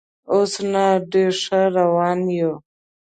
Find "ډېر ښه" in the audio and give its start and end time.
1.11-1.61